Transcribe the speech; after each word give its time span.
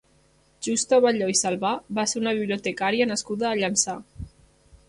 Justa 0.67 0.97
Balló 1.05 1.27
i 1.33 1.37
Salvà 1.41 1.73
va 1.99 2.07
ser 2.13 2.19
una 2.23 2.33
bibliotecària 2.39 3.11
nascuda 3.15 3.49
a 3.51 3.57
Llançà. 3.63 4.01